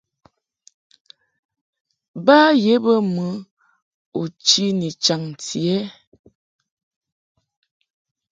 Ba 2.25 2.39
ye 2.63 2.75
bə 2.83 2.93
mɨ 3.13 3.27
u 4.19 4.21
chi 4.45 4.65
ni 4.79 4.89
chaŋti 5.03 5.59
ɛ? 5.77 5.79